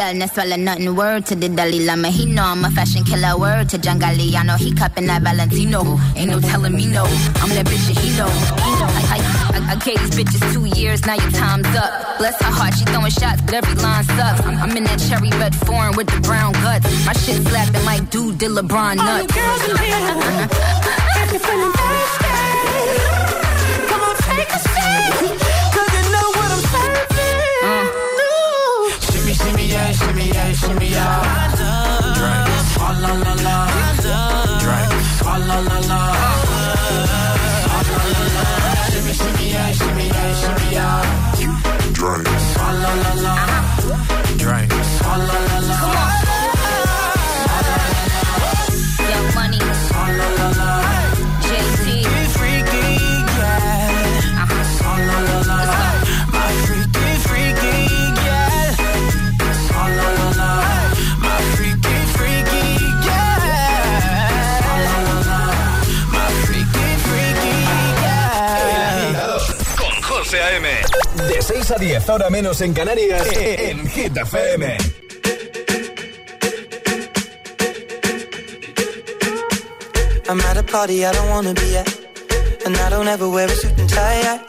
[0.07, 0.13] Yeah.
[0.13, 0.95] Bad girl, no swallow nothing.
[0.97, 2.09] Word to the Dalai Lama.
[2.09, 3.37] He know I'm a fashion killer.
[3.39, 4.57] Word to John Galliano.
[4.59, 5.99] He cupping that Valentino.
[6.17, 7.05] Ain't no telling me no.
[7.05, 8.29] I'm that bitch that he know.
[8.29, 8.89] He know.
[8.89, 9.21] I, I,
[9.57, 11.05] I, I gave these bitches two years.
[11.07, 12.19] Now your time's up.
[12.19, 12.75] Bless her heart.
[12.75, 14.41] She throwing shots, but every line sucks.
[14.45, 16.87] I'm, I'm in that cherry red foreign with the brown guts.
[17.07, 19.09] My shit slapping like dude did LeBron nuts.
[19.09, 20.49] All you girls in here,
[21.23, 22.29] if you're feeling thirsty,
[23.89, 25.46] come on, take a sip.
[29.99, 32.15] Shimmy, yeah, shimmy, yeah, yeah.
[32.19, 32.49] Drink.
[32.73, 33.57] Swalla la la.
[34.63, 34.93] Drink.
[35.19, 36.01] Swalla la la.
[37.65, 38.45] Swalla la la.
[38.91, 41.03] Shimmy, shimmy, yeah, shimmy, yeah, shimmy, yeah.
[42.73, 43.35] La la.
[43.35, 43.46] Drink.
[71.67, 74.77] 6 a 10, ahora menos en Canarias, en Hit FM.
[80.29, 81.89] I'm at a party I don't wanna be at.
[82.67, 83.99] And I don't ever wear a suit and tie.
[83.99, 84.41] I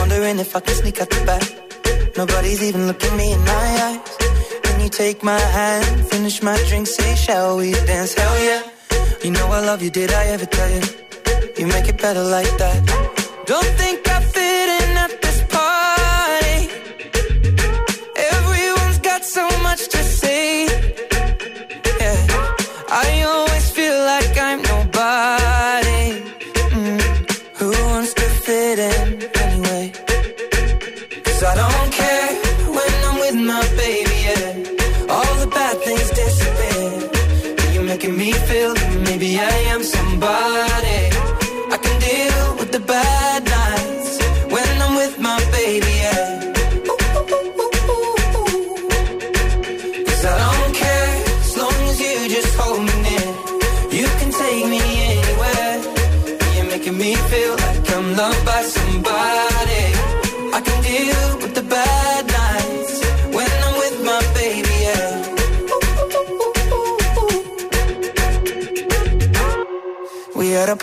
[0.00, 2.16] wondering if I can sneak out the back.
[2.16, 4.00] Nobody's even looking me in my eyes.
[4.64, 8.14] When you take my hand, finish my drink, say, shall we dance?
[8.14, 8.62] Hell yeah.
[9.22, 10.82] You know I love you, did I ever tell you?
[11.58, 12.78] You make it better like that.
[13.46, 14.20] Don't think I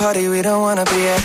[0.08, 1.24] party we don't wanna be at.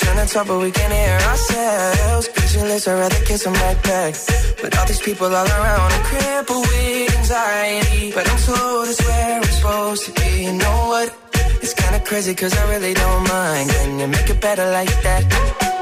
[0.00, 2.28] Turn the top, but we can't hear ourselves.
[2.36, 4.12] Pictureless, I'd rather kiss them right back.
[4.60, 8.12] But all these people all around, I'm crippled with anxiety.
[8.16, 10.30] But I'm told it's where I'm supposed to be.
[10.46, 11.08] You know what?
[11.62, 13.70] It's kinda crazy, cause I really don't mind.
[13.70, 15.73] Can you make it better like that?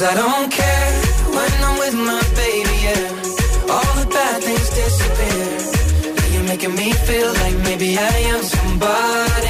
[0.00, 0.92] Cause I don't care
[1.28, 3.74] when I'm with my baby, yeah.
[3.74, 6.32] All the bad things disappear.
[6.32, 9.49] You're making me feel like maybe I am somebody.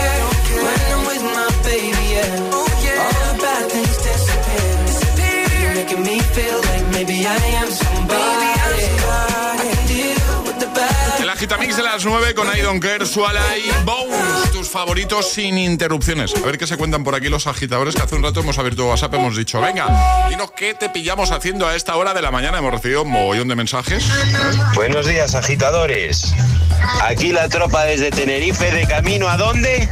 [11.93, 16.33] las 9 con I Don't Care, Suala y Bones, tus favoritos sin interrupciones.
[16.33, 18.87] A ver qué se cuentan por aquí los agitadores que hace un rato hemos abierto
[18.87, 22.59] WhatsApp, hemos dicho, venga, dinos qué te pillamos haciendo a esta hora de la mañana.
[22.59, 24.05] Hemos recibido un mogollón de mensajes.
[24.73, 26.33] Buenos días, agitadores.
[27.01, 29.89] Aquí la tropa desde Tenerife de camino a dónde?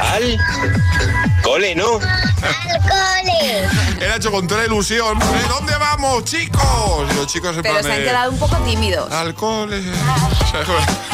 [0.00, 0.38] Al
[1.42, 1.96] cole, ¿no?
[1.96, 3.68] Al cole.
[4.00, 5.18] Era hecho con toda la ilusión.
[5.18, 7.06] ¿De dónde vamos, chicos?
[7.12, 9.12] Y los chicos en Pero se han quedado un poco tímidos.
[9.12, 9.82] Al cole.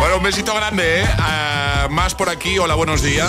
[0.00, 1.06] Bueno, un besito grande, ¿eh?
[1.18, 3.28] Ah, más por aquí, hola, buenos días.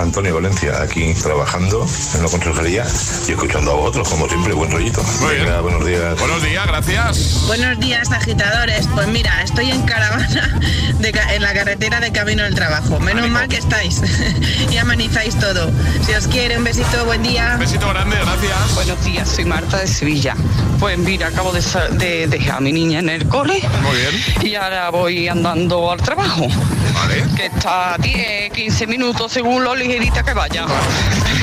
[0.00, 2.84] Antonio Valencia, aquí trabajando en la consejería
[3.28, 5.02] y escuchando a vosotros, como siempre, buen rollito.
[5.20, 6.18] Buenos días.
[6.18, 7.42] Buenos días, gracias.
[7.46, 8.88] Buenos días, agitadores.
[8.94, 10.58] Pues mira, estoy en caravana
[10.98, 12.98] de ca- en la carretera de camino al trabajo.
[12.98, 14.00] Menos mal que estáis
[14.70, 15.70] y amenizáis todo.
[16.06, 17.56] Si os quiere, un besito, buen día.
[17.58, 18.74] Besito grande, gracias.
[18.74, 20.34] Buenos días, soy Marta de Sevilla.
[20.80, 21.62] Pues mira, acabo de,
[21.92, 23.60] de dejar a mi niña en el cole.
[23.82, 24.46] Muy bien.
[24.50, 26.46] Y ahora voy andando al trabajo.
[26.94, 27.24] Vale.
[27.36, 30.64] Que está a 10, 15 minutos según lo ligerita que vaya.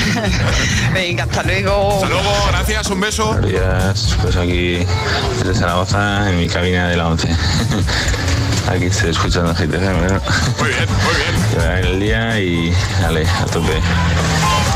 [0.94, 1.96] Venga, hasta luego.
[1.96, 3.34] Hasta luego, gracias, un beso.
[3.34, 4.80] Buenos días, pues aquí
[5.40, 7.28] desde Zaragoza, en mi cabina de la 11.
[8.68, 10.22] Aquí estoy escuchando GTC, ¿no?
[10.60, 11.36] Muy bien, muy bien.
[11.86, 13.82] El día y dale, a tope.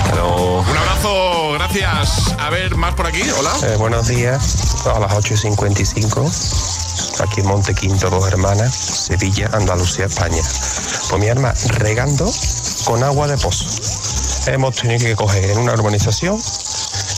[0.03, 0.59] Hasta luego.
[0.59, 2.35] Un abrazo, gracias.
[2.37, 3.53] A ver, más por aquí, hola.
[3.63, 10.41] Eh, buenos días, a las 8.55, aquí en Montequinto, dos hermanas, Sevilla, Andalucía, España.
[11.09, 12.29] Pues mi arma regando
[12.83, 13.65] con agua de pozo.
[14.47, 16.41] Hemos tenido que coger en una urbanización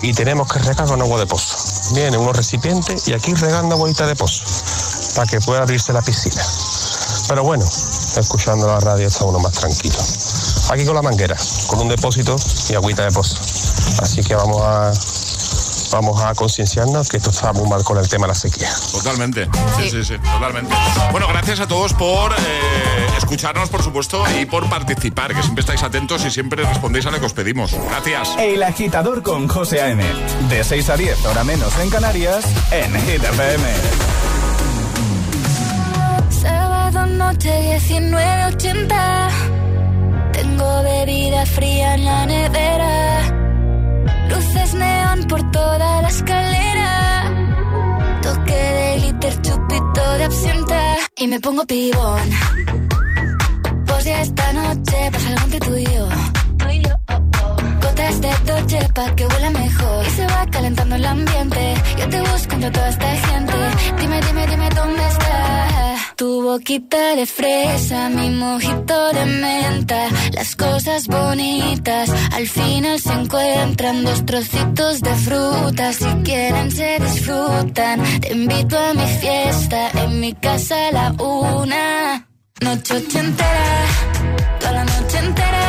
[0.03, 1.57] y tenemos que regar con agua de pozo.
[1.95, 4.43] Vienen unos recipientes y aquí regando agüita de pozo
[5.15, 6.41] para que pueda abrirse la piscina.
[7.27, 7.65] Pero bueno,
[8.17, 9.97] escuchando la radio está uno más tranquilo.
[10.71, 11.35] Aquí con la manguera,
[11.67, 12.35] con un depósito
[12.69, 13.37] y agüita de pozo.
[14.01, 14.91] Así que vamos a
[15.91, 18.69] vamos a concienciarnos que esto está muy mal con el tema de la sequía.
[18.91, 19.49] Totalmente.
[19.77, 20.73] Sí, sí, sí, totalmente.
[21.11, 25.83] Bueno, gracias a todos por eh, escucharnos, por supuesto, y por participar, que siempre estáis
[25.83, 27.71] atentos y siempre respondéis a lo que os pedimos.
[27.89, 28.29] Gracias.
[28.39, 30.03] El agitador con José A.M.
[30.49, 33.23] De 6 a 10, hora menos en Canarias, en Hit
[37.31, 39.29] noche 1980.
[40.33, 43.21] Tengo bebida fría en la nevera.
[44.29, 46.91] Luces neón por toda la escalera.
[48.23, 50.81] Toque de glitter, chupito de absenta.
[51.17, 52.27] Y me pongo pibón.
[53.85, 56.07] Pues ya esta noche pasa algo entre tú y yo.
[57.81, 62.19] Gotas de Dolce pa' que huela mejor Y se va calentando el ambiente Yo te
[62.21, 63.53] busco entre toda esta gente
[63.99, 65.88] Dime, dime, dime dónde está
[66.19, 74.03] Tu boquita de fresa Mi mojito de menta Las cosas bonitas Al final se encuentran
[74.03, 80.33] Dos trocitos de fruta Si quieren se disfrutan Te invito a mi fiesta En mi
[80.33, 82.27] casa a la una
[82.65, 83.85] Noche ochentera
[84.59, 85.68] Toda la noche entera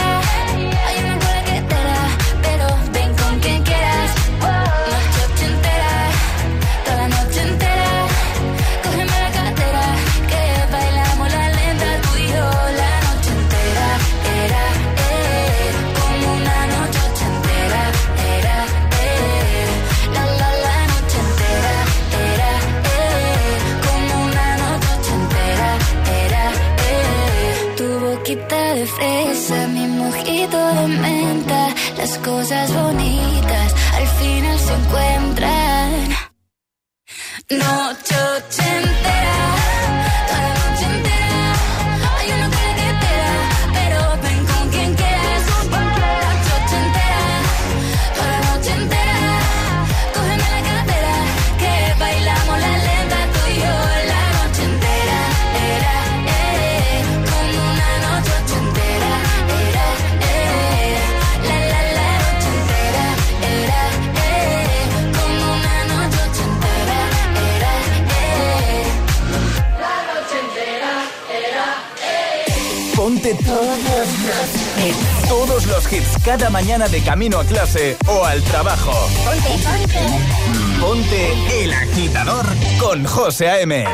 [76.37, 78.93] cada mañana de camino a clase o al trabajo.
[79.25, 80.79] Ponte, ponte.
[80.79, 82.45] Ponte el agitador
[82.79, 83.85] con José A.M.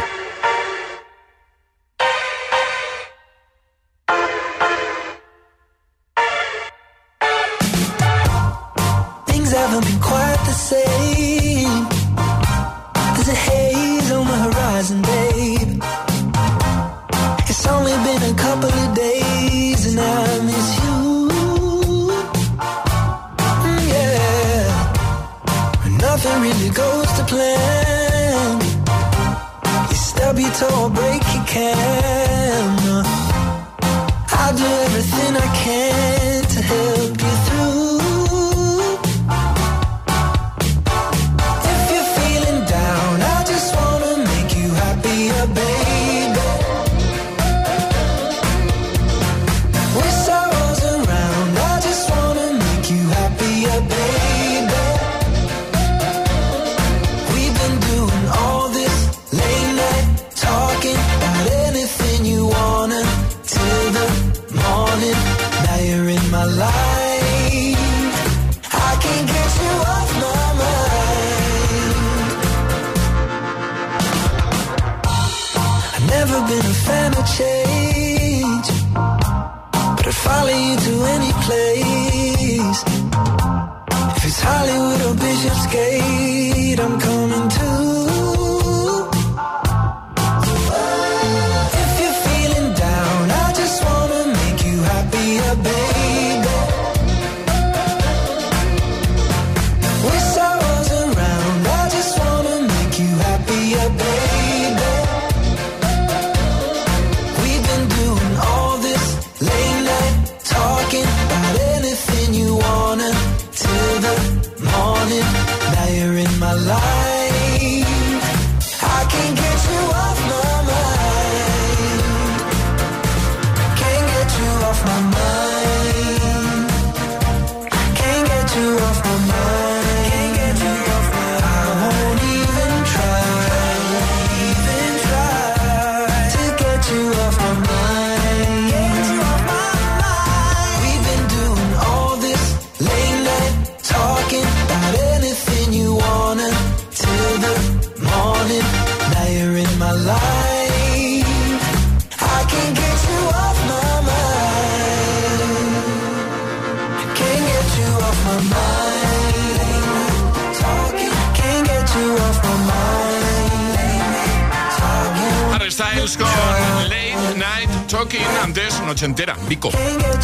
[31.57, 31.96] care.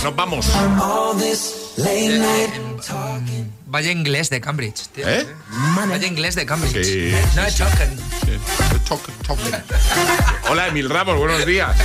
[0.03, 0.47] Nos vamos.
[3.67, 5.07] Vaya inglés de Cambridge, tío.
[5.07, 5.25] ¿Eh?
[5.87, 6.85] Vaya inglés de Cambridge.
[6.85, 7.97] Sí, no sí, chocan.
[8.85, 9.11] Choque.
[10.49, 11.75] Hola, Emil Ramos, buenos días.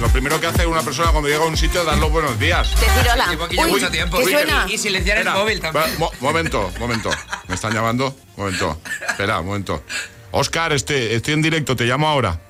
[0.00, 2.38] Lo primero que hace una persona cuando llega a un sitio es dar los buenos
[2.38, 2.70] días.
[2.80, 3.26] Decir hola.
[3.62, 4.18] Uy, mucho tiempo.
[4.18, 4.66] ¿qué Uy, suena?
[4.68, 5.98] Y silenciar el móvil también.
[5.98, 7.10] mo- momento, momento.
[7.46, 8.16] ¿Me están llamando?
[8.36, 8.80] Momento.
[9.08, 9.84] Espera, momento.
[10.32, 12.40] Oscar, este, estoy en directo, te llamo ahora.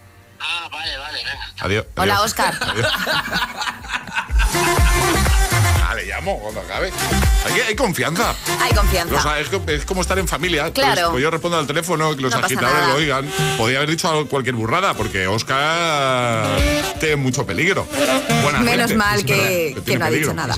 [0.41, 1.19] Ah, vale, vale,
[1.61, 1.87] Adiós.
[1.97, 2.25] Hola, adiós.
[2.27, 2.55] Oscar.
[2.63, 3.74] Ah,
[6.07, 6.93] llamo cuando acabe.
[7.67, 8.35] Hay, confianza.
[8.61, 9.39] Hay confianza.
[9.41, 10.73] Es, como estar en familia.
[10.73, 11.11] Claro.
[11.13, 13.31] Pues yo respondo al teléfono, que los no agitadores lo oigan.
[13.57, 16.47] Podría haber dicho cualquier burrada, porque Oscar
[17.01, 17.87] tiene mucho peligro.
[18.43, 20.55] Buena Menos mal que, que no ha dicho nada.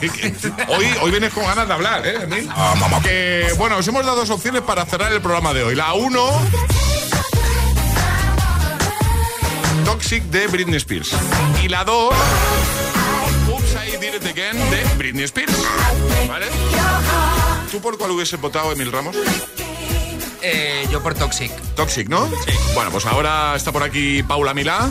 [0.00, 0.34] Que
[0.68, 2.02] hoy, hoy vienes con ganas de hablar.
[2.04, 2.48] ¿eh,
[3.02, 5.74] que, bueno, os hemos dado dos opciones para cerrar el programa de hoy.
[5.74, 6.30] La uno...
[9.84, 11.10] Toxic de Britney Spears.
[11.62, 12.14] Y la 2
[14.04, 15.52] Did It Again de Britney Spears.
[16.28, 16.46] ¿Vale?
[17.70, 19.16] ¿Tú por cuál hubiese votado, Emil Ramos?
[20.42, 21.50] Eh, yo por Toxic.
[21.74, 22.26] Toxic, ¿no?
[22.26, 22.52] Sí.
[22.74, 24.90] Bueno, pues ahora está por aquí Paula Milá.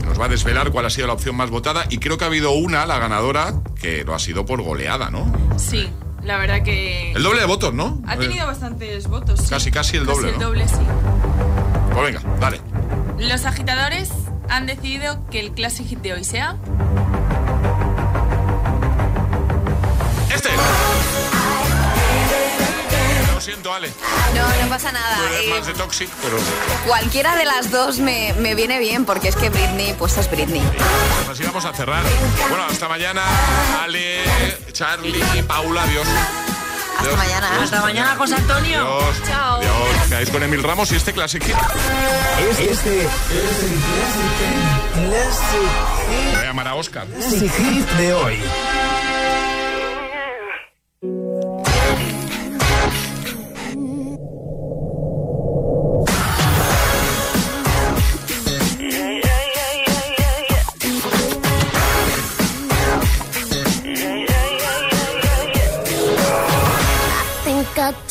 [0.00, 1.84] que Nos va a desvelar cuál ha sido la opción más votada.
[1.90, 5.30] Y creo que ha habido una, la ganadora, que lo ha sido por goleada, ¿no?
[5.58, 5.90] Sí,
[6.22, 7.12] la verdad que...
[7.12, 8.00] El doble de votos, ¿no?
[8.06, 9.40] Ha tenido bastantes votos.
[9.40, 9.46] sí.
[9.50, 10.46] Casi, casi el doble, Casi el ¿no?
[10.46, 10.74] doble, sí.
[11.92, 12.60] Pues venga, dale.
[13.18, 14.10] Los agitadores
[14.48, 16.56] han decidido que el Classic Hit de hoy sea...
[23.46, 23.90] siento, Ale.
[24.34, 25.16] No, no pasa nada.
[25.16, 26.36] Tú eres Eh, más de Toxic, pero
[26.86, 30.62] cualquiera de las dos me, me viene bien porque es que Britney, pues es Britney.
[31.24, 32.02] pues así vamos a cerrar.
[32.48, 33.22] Bueno, hasta mañana,
[33.82, 34.22] Ale,
[34.72, 36.06] Charlie, Paula, adiós.
[36.08, 37.16] Hasta Adiós.
[37.18, 37.62] mañana.
[37.62, 38.80] Hasta mañana, José Antonio.
[38.80, 39.16] Adiós.
[39.28, 39.60] Chao.
[40.08, 41.54] Quedáis con Emil Ramos y este Classic Hit.
[42.58, 43.06] Este es el
[44.94, 45.70] Classic
[46.10, 47.06] Me voy a llamar a Oscar.
[47.06, 48.42] Classic Hit de hoy.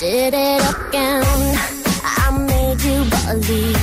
[0.06, 1.24] Did it again.
[2.04, 3.75] I made you believe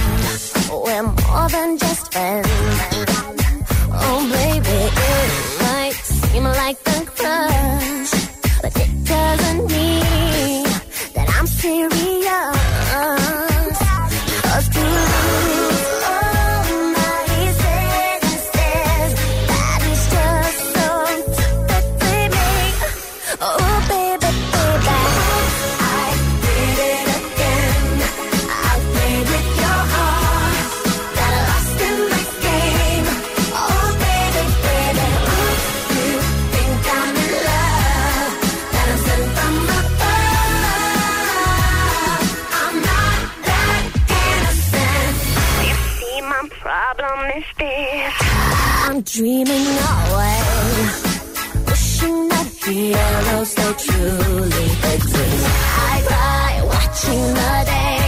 [46.63, 48.15] problem is this.
[48.87, 50.43] I'm dreaming away
[51.67, 55.47] wishing that heroes they truly exist.
[55.91, 58.02] I cry watching the days.